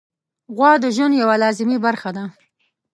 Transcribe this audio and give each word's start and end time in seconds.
غوا 0.55 0.71
د 0.83 0.85
ژوند 0.95 1.13
یوه 1.21 1.35
لازمي 1.43 1.77
برخه 1.85 2.09
ده. 2.17 2.25